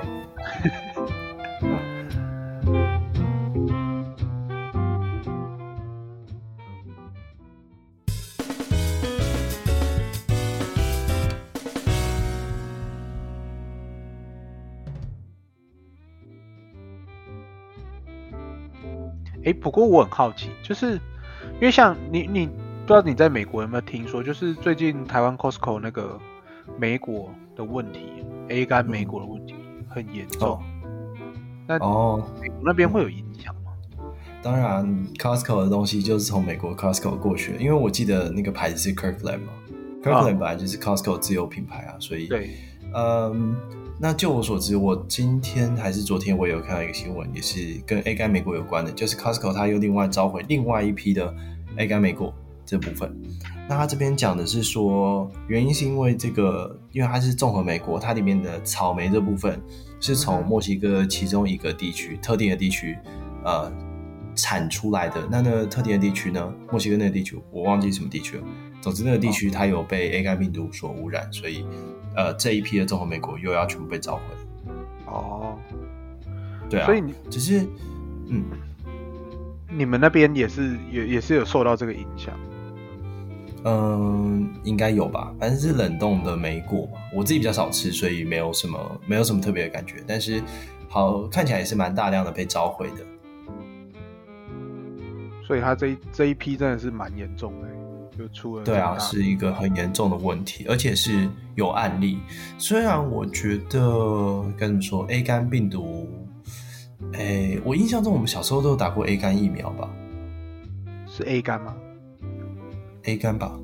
[19.46, 21.00] 哎，不过我很好奇，就是。
[21.62, 26.20] 因为像你，你不知道你在美国有没有听说，就是最近台湾 Costco 那个
[26.76, 28.00] 美果的问题
[28.50, 29.54] ，A 干美果的问题
[29.88, 30.60] 很严重。
[30.84, 31.34] 嗯、
[31.68, 33.72] 那哦，美国那边会有影响吗？
[34.42, 34.84] 当然
[35.20, 39.54] ，Costco 的东西就是从美国 Costco 过去的，因为我记得那个牌子是 Kirkland 嘛
[40.02, 42.56] ，Kirkland 本来就是 Costco 自有品牌啊，所以对，
[42.96, 43.56] 嗯。
[44.04, 51.32] 那就我所知，我今天还是昨天，我有看到一个新闻，也是跟 A 肝莓果有关的，就是 Costco 它又另外召回另外一批的
[51.76, 52.34] A 肝莓果
[52.66, 53.16] 这部分。
[53.70, 59.62] 那它这边讲的是说，原因是因为这个，因为它是综合莓果，它里面的草莓这部分
[60.00, 62.98] 是从墨西哥其中一个地区、特定的地区
[63.46, 63.72] 呃
[64.36, 65.28] 产出来的。
[65.30, 68.44] 那那特定的地区呢，墨西哥那个地区我忘记什么地区了。
[68.82, 71.64] 总之那个地区它有被 A 肝病毒所污染，所以。
[72.16, 74.22] 呃，这一批的综合美国又要全部被召回。
[75.06, 75.58] 哦，
[76.70, 77.68] 对啊，所以你只是，
[78.28, 78.44] 嗯，
[79.70, 82.34] 你们那边也是也也是有受到这个影响？
[83.64, 87.00] 嗯，应该有吧，反正是冷冻的梅果嘛。
[87.14, 90.04] 我自己比较少吃，所以没有什么没有什么特别的感觉。
[90.08, 90.42] 但是，
[90.90, 93.06] 好看起来也是蛮大量的被召回的。
[95.46, 97.68] 所以它这一这一批真的是蛮严重的。
[98.22, 102.20] 就出了，对啊，是一个很严重的问题，而且是有案例。
[102.60, 106.08] 虽然我觉得该怎么说，A 肝病毒，
[107.14, 109.90] 哎，我印象中我们小时候都有打过 A 肝疫苗吧？
[111.08, 111.74] 是 A 肝吗
[113.06, 113.60] ？A 肝吧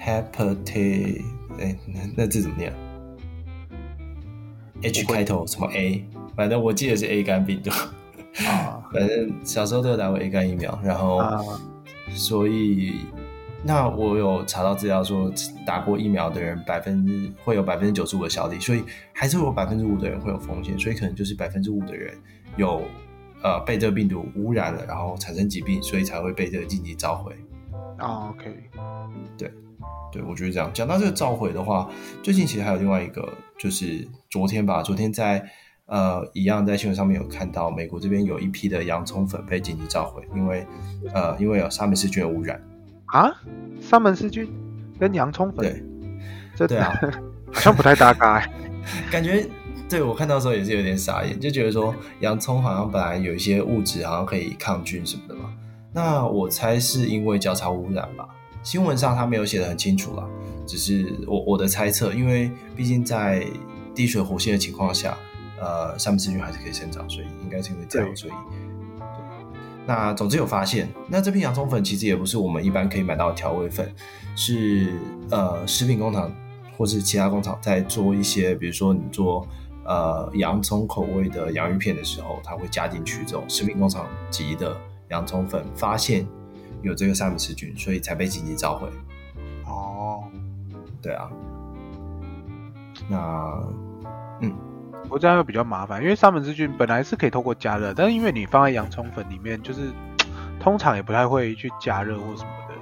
[0.00, 1.20] ，Hepatitis，
[1.58, 2.72] 哎，那那字怎么念
[4.80, 6.02] ？H 开头什么 A？
[6.34, 7.70] 反正我记得是 A 肝病毒
[8.48, 8.80] 啊。
[8.90, 11.42] 反正小时候都有打过 A 肝疫苗，然后、啊、
[12.08, 13.00] 所以。
[13.66, 15.32] 那我有查到资料说，
[15.66, 22.14] 打过疫苗的人百分之会有百分之九十五的效力，所以还是会有百分之五的人会有风险，所以可能就是百分之五的人
[22.58, 22.82] 有
[23.42, 27.32] 呃被这个病毒污染了，然后产生疾病，所以才会被这个紧急召回。
[27.96, 28.54] 啊，OK，
[29.38, 29.50] 对，
[30.12, 30.70] 对，我觉得这样。
[30.74, 31.88] 讲到这个召回的话，
[32.22, 33.26] 最近其实还有另外一个，
[33.58, 35.42] 就是昨天吧，昨天在
[35.86, 40.66] 呃一样在新闻上面有看到，美国这边有一批的洋葱粉被紧急召回，因为
[41.14, 42.60] 呃因为有沙门氏菌的污染。
[43.14, 43.32] 啊，
[43.80, 44.52] 三门氏菌
[44.98, 45.84] 跟洋葱粉，对，
[46.56, 46.92] 这对啊，
[47.54, 48.44] 好像不太搭嘎，
[49.08, 49.46] 感觉
[49.88, 55.52] 对我看到的时候也是有点傻眼，就觉得说洋葱好像本来有一些物质好像可以抗菌什么的嘛，
[55.92, 58.28] 那我猜是因为交叉污染吧，
[58.64, 60.26] 新闻上他没有写得很清楚啦，
[60.66, 63.46] 只是我我的猜测，因为毕竟在
[63.94, 65.16] 滴水活性的情况下，
[65.60, 68.32] 呃，沙门氏菌还是可以生长，所以应该是因为这样，所以。
[69.86, 73.94] 那总之有发现，那这批洋葱粉其实也不是我们一般可以买到的调味粉，
[74.34, 74.98] 是
[75.30, 76.32] 呃食品工厂
[76.76, 79.46] 或是其他工厂在做一些，比如说你做
[79.84, 84.74] 呃洋葱口味的洋芋片的时候，它会加进去这种食品工厂级的
[85.10, 86.26] 洋葱粉，发现
[86.82, 88.88] 有这个沙门氏菌，所以才被紧急召回。
[89.66, 90.24] 哦，
[91.02, 91.30] 对啊，
[93.08, 93.62] 那
[94.40, 94.73] 嗯。
[95.08, 99.92] 我这样会比较麻烦，因为沙门氏菌本来是可以透过加热，但是因为你放在洋葱粉里面，就是
[100.58, 102.74] 通常也不太会去加热或什么的，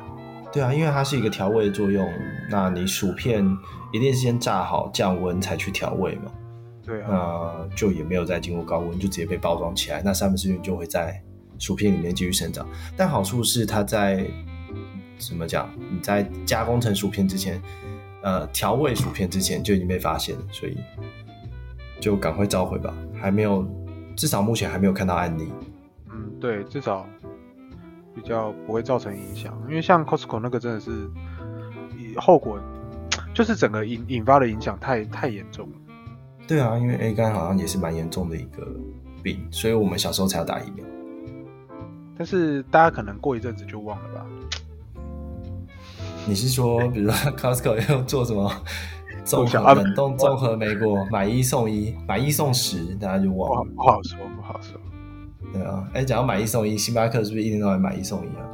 [0.53, 2.09] 对啊，因为它是一个调味的作用，
[2.51, 3.45] 那你薯片
[3.93, 6.33] 一定是先炸好降温才去调味嘛。
[6.85, 11.21] 对啊，那就也没有再经过高温，就直接被包装起来，那三文治就会在
[11.59, 12.67] 薯片里面继续生长。
[12.97, 14.27] 但好处是它在
[15.19, 15.71] 怎么讲？
[15.77, 17.63] 你在加工成薯片之前，
[18.23, 20.77] 呃，调味薯片之前就已经被发现了，所以
[22.03, 22.93] 就赶快召回吧。
[23.15, 23.65] 还没有，
[24.17, 25.49] 至少目前还没有看到案例。
[26.11, 27.07] 嗯，对，至少
[28.13, 30.91] 比较不会造成影响，因为像 Costco 那个真的是
[32.17, 32.59] 后果，
[33.33, 35.75] 就是整个引引发的影响太太严重了。
[36.49, 38.67] 对啊，因为 A 肝好像也是蛮严重的一个
[39.23, 40.85] 病，所以我们小时候才要打疫苗。
[42.19, 44.27] 但是大家可能过一阵子就忘了吧？
[46.27, 48.53] 你是说，比如说 Costco 要做什么
[49.25, 53.73] 综合冷冻综合莓果买一送一，买一送十，大家就忘了？
[53.75, 54.79] 不好说，不好说。
[55.53, 58.47] 对啊，哎，讲到买一送一，星巴克是不是一天到晚买一送一啊？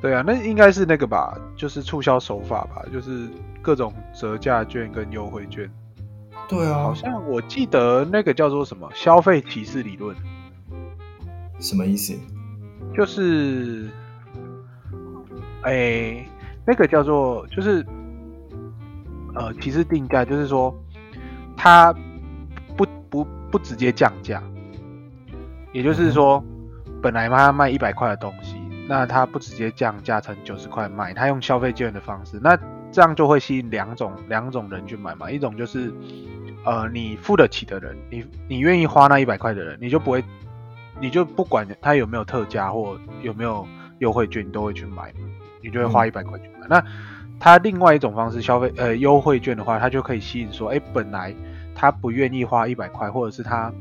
[0.00, 3.28] 对啊，那应该是那个吧，就是促销手法吧，就是
[3.60, 5.70] 各种折价券跟优惠券。
[6.48, 10.16] 对啊，好像我记得那个叫做什么消费提示理论，
[11.60, 12.14] 什么意思？
[12.94, 13.88] 就是，
[15.62, 16.26] 哎，
[16.66, 17.86] 那个叫做就是，
[19.34, 20.74] 呃，歧视定价，就是说，
[21.56, 21.92] 它
[22.76, 24.42] 不不不直接降价，
[25.72, 26.42] 也就是说，
[26.86, 28.56] 嗯、本来它卖一百块的东西，
[28.88, 32.58] 那它不直接降价成九十块卖，它用消费券的方式，那
[32.90, 35.92] 这样就会吸引两种两种人去买嘛，一种就是。
[36.64, 40.22] 呃，你付得起的人，你你愿意花那一百块的人，你就不会，
[41.00, 43.66] 你就不管他有没有特价或有没有
[43.98, 45.12] 优惠券，你都会去买，
[45.60, 46.60] 你就会花一百块去买。
[46.60, 46.84] 嗯、那
[47.42, 51.34] 他另外一种方式消费，呃，优惠券的话，他就可以吸引说，哎，本来
[51.74, 53.72] 他不愿意花一百块，或者是他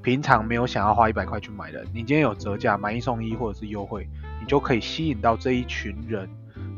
[0.00, 4.08] 平常没有想要花一百块去买的，你今天有折价买一送一或者是优惠，
[4.40, 6.26] 你就可以吸引到这一群人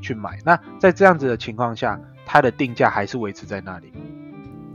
[0.00, 0.37] 去买。
[0.44, 3.92] 那在这样子的情况下，它的定价还是维持在那里。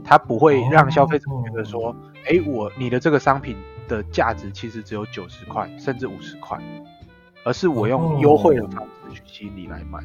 [0.02, 2.46] 它不会让消费者觉得说，哎、oh.
[2.46, 3.54] 欸，我你的这个商品
[3.86, 6.58] 的价值其实只有九十块，甚至五十块，
[7.44, 10.00] 而是我用优惠的方式去吸引你来买，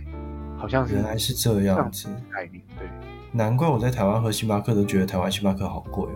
[0.63, 2.87] 好像是原来是这样子概念，对，
[3.33, 6.07] 难怪我在台湾喝星巴克都觉得台湾星巴克好贵，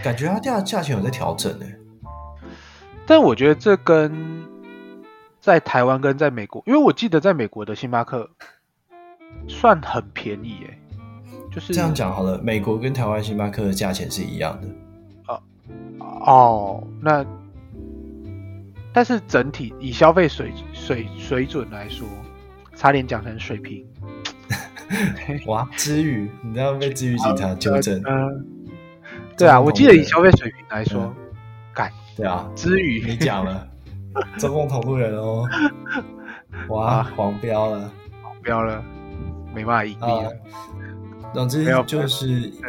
[0.00, 1.66] 感觉它价价钱有在调整呢。
[3.04, 4.44] 但我觉得这跟
[5.40, 8.30] 在台湾跟在美国，因为我记得在美国的星巴克
[9.48, 10.78] 算很便宜耶。
[11.50, 14.68] 就是这样讲好了，美国跟台湾星巴克的价钱是一样的。
[15.26, 15.42] 哦
[15.98, 17.26] 哦，那
[18.92, 22.06] 但是整体以消费水水水准来说，
[22.82, 23.86] 差点讲成水平。
[25.46, 28.02] 哇，支语，你知道被支语警察纠正？
[28.04, 28.44] 嗯，
[29.38, 31.14] 对啊，我记得以消费水平来说，
[31.72, 33.68] 改、嗯、对啊，支语你讲了，
[34.36, 35.48] 中共同路人哦，
[36.70, 37.88] 哇，黄标了，
[38.20, 38.82] 黄标了，
[39.54, 40.28] 没办法盈利了。
[40.28, 40.32] 啊
[41.32, 42.26] 总之就是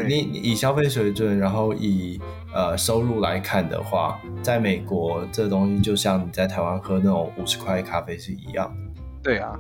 [0.07, 2.21] 你以消费水准，然后以
[2.53, 8.71] 呃收入来看的话，在美国这东西就像你在台湾喝那种五十块咖啡是一样。
[9.23, 9.59] 对啊，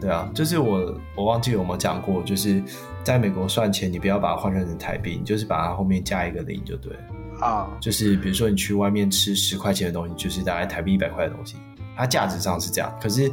[0.00, 2.62] 对啊，就是我我忘记有没有讲过，就是
[3.02, 7.46] 在美国算钱，你不要把它换算成台币，你就是把它后面加一个零就对了。
[7.46, 11.56] 啊，就是比如说你去外面吃十块钱的东西，就是大概台币一百块的东西，
[11.96, 13.30] 它价值上是这样，可是。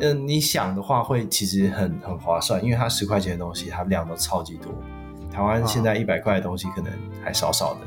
[0.00, 4.72] 嗯，你想的话会其实很很划算，因为它十块钱的东西，它量都超级多。
[5.30, 7.80] 台湾现在一百块的东西可能还少少的。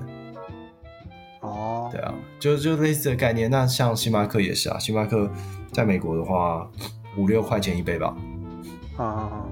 [1.42, 3.52] 哦，对啊，就就类似的概念。
[3.52, 5.30] 那像星巴克也是啊，星巴克
[5.74, 6.66] 在美国的话
[7.18, 8.16] 五六块钱一杯吧。
[8.98, 9.44] 啊！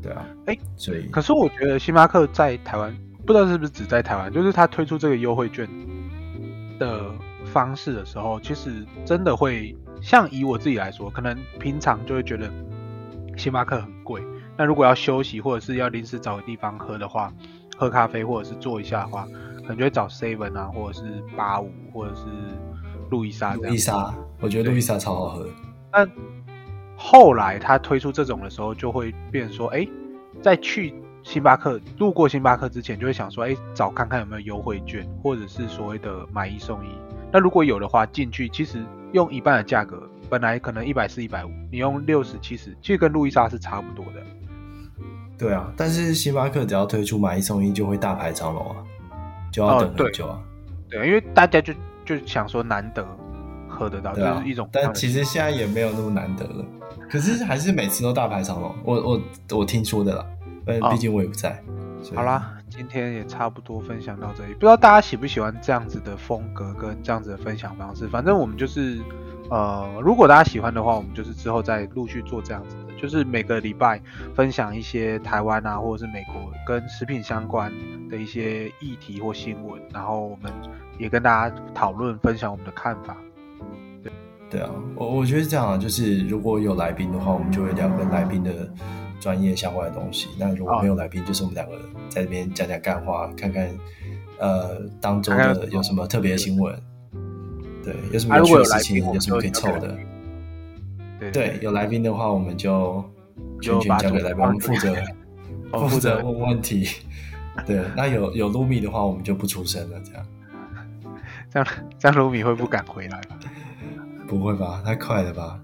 [0.00, 2.94] 对啊，哎、欸，所以可是我觉得星巴克在台湾，
[3.26, 5.68] 不知道是不是只在台湾，就是他推出这个优惠券
[6.78, 7.10] 的
[7.44, 9.76] 方式的时候，其实真的会。
[10.02, 12.50] 像以我自己来说，可能平常就会觉得
[13.38, 14.20] 星巴克很贵。
[14.54, 17.32] 那如果要休息或者是要临时找个地方喝的话，
[17.78, 19.26] 喝咖啡或者是坐一下的话，
[19.62, 22.26] 可能就会找 Seven 啊，或者是八五，或者是
[23.08, 23.54] 路易莎。
[23.54, 25.48] 路易莎，我觉得路易莎超好喝。
[25.90, 26.06] 那
[27.06, 29.90] 后来他推出这种的时候，就会变说，哎、欸，
[30.42, 36.88] 在去星巴克路过星巴克之前，就会想说，哎、欸，找看看有没有优惠券，或者是所谓的买一送一。
[37.30, 38.82] 那如果有的话，进去其实。
[39.14, 44.20] 用一半的价格，本来可能一百四、一百五，你用六十、七十，其实跟路易莎是差不多的。
[45.38, 48.76] 对啊，但是星巴克只要推出买一送一，就会大排长龙啊，
[49.52, 50.42] 就要等很久啊。
[50.42, 50.42] 哦、
[50.90, 51.72] 对，对，因为大家就
[52.04, 53.06] 就想说难得
[53.68, 54.68] 喝得到，啊、就是一种。
[54.72, 56.64] 但其实现在也没有那么难得了，
[57.10, 58.74] 可是还是每次都大排长龙。
[58.84, 59.20] 我我
[59.58, 60.26] 我听说的啦，
[60.64, 61.62] 但，毕竟我也不在。
[62.14, 68.06] 好啦，今天也差不多分享到这里，不知道大家喜不喜欢这样子的风格跟这样子的分享方式。
[68.08, 69.00] 反正我们就是，
[69.48, 73.98] 呃，如果大家喜欢的话，我们就是之后再陆续做这样子的，就是每个礼拜
[74.34, 77.72] 分享一些台湾啊，或者是美国跟食品相关
[78.10, 80.52] 的一些议题或新闻，然后我们
[80.98, 83.16] 也跟大家讨论分享我们的看法。
[84.54, 88.52] 对，对啊，我我觉得是这样啊，就是如果有来宾的话，我们就会聊跟来宾的。
[89.20, 90.28] 专业相关的东西。
[90.38, 91.80] 那如果没有来宾，哦、就是我们两个
[92.10, 93.70] 在这边讲讲干话，看看
[94.38, 96.78] 呃当中的有什么特别的新闻。
[97.82, 99.96] 对，有什么有趣的事情，有什么可以凑的。
[101.18, 103.02] 对，对，有来宾的话，我们就
[103.62, 104.94] 全权交给来宾， 我们负责
[105.88, 106.86] 负责问问题。
[107.64, 110.26] 对，那有有卢米的话，我们就不出声了，这样。
[111.50, 113.38] 这样这样卢米会不敢回来吧？
[114.38, 114.82] 不会吧？
[114.84, 115.58] 太快了吧？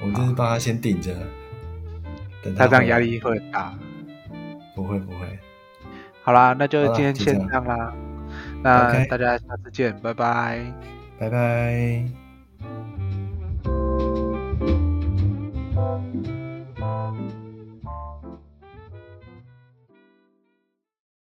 [0.00, 1.12] 我们就是帮他先顶着。
[2.56, 3.76] 他这样压力会很大，
[4.74, 5.38] 不会不会。
[6.22, 7.92] 好啦，那就今天先这样啦。
[8.62, 10.60] 那大家下次见，拜拜，
[11.18, 12.17] 拜拜。